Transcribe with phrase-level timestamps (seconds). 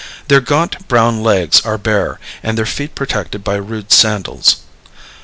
[0.29, 4.63] Their gaunt brown legs are bare, and their feet protected by rude sandals.